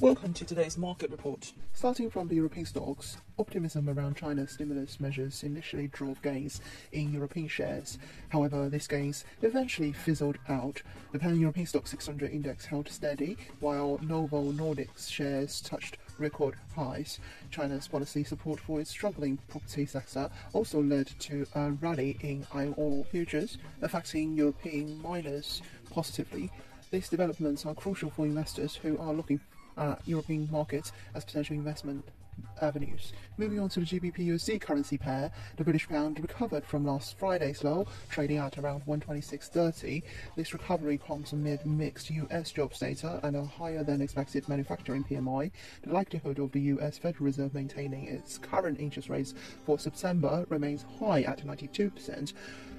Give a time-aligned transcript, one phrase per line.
[0.00, 1.52] Welcome to today's market report.
[1.72, 6.60] Starting from the European stocks, optimism around China's stimulus measures initially drove gains
[6.92, 7.98] in European shares.
[8.28, 10.82] However, these gains eventually fizzled out.
[11.10, 17.18] The pan European STOXX 600 index held steady, while Novo Nordisk's shares touched record highs.
[17.50, 22.72] China's policy support for its struggling property sector also led to a rally in iron
[22.76, 26.52] ore futures, affecting European miners positively.
[26.92, 29.40] These developments are crucial for investors who are looking
[29.78, 32.04] Uh, European markets as potential investment
[32.60, 33.12] avenues.
[33.36, 37.64] Moving on to the GBP USD currency pair, the British pound recovered from last Friday's
[37.64, 40.02] low, trading at around 126.30.
[40.36, 45.50] This recovery comes amid mixed US jobs data and a higher than expected manufacturing PMI.
[45.82, 50.84] The likelihood of the US Federal Reserve maintaining its current interest rates for September remains
[50.98, 52.32] high at 92%.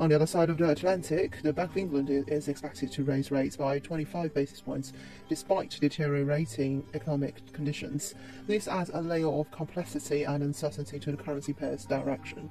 [0.00, 3.30] On the other side of the Atlantic, the Bank of England is expected to raise
[3.30, 4.94] rates by 25 basis points
[5.28, 8.14] despite deteriorating economic conditions.
[8.46, 12.50] This adds a layer complexity and uncertainty to the currency pair's direction.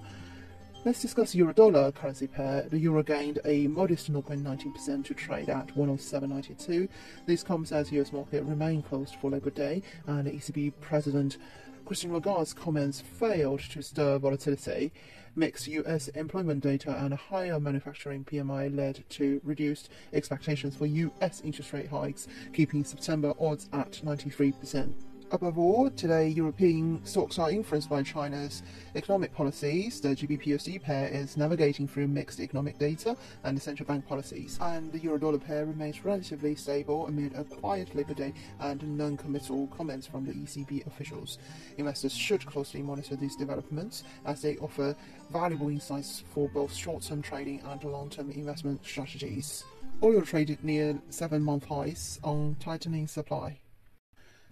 [0.85, 2.61] Let's discuss euro dollar currency pair.
[2.61, 6.87] The euro gained a modest 0.19% to trade at 107.92.
[7.25, 11.37] This comes as US market remained closed for Labor Day and ECB President
[11.85, 14.93] Christine Lagarde's comments failed to stir volatility.
[15.35, 21.41] Mixed US employment data and a higher manufacturing PMI led to reduced expectations for US
[21.41, 24.93] interest rate hikes, keeping September odds at 93%.
[25.31, 28.63] Above all, today European stocks are influenced by China's
[28.95, 30.01] economic policies.
[30.01, 34.91] The GBP-USD pair is navigating through mixed economic data and the central bank policies, and
[34.91, 40.25] the euro-dollar pair remains relatively stable amid a quiet Labor Day and non-committal comments from
[40.25, 41.37] the ECB officials.
[41.77, 44.95] Investors should closely monitor these developments as they offer
[45.29, 49.63] valuable insights for both short-term trading and long-term investment strategies.
[50.01, 53.59] Oil traded near seven-month highs on tightening supply.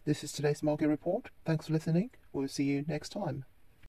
[0.08, 1.32] This is today's market report.
[1.44, 2.12] Thanks for listening.
[2.32, 3.44] We'll see you next time.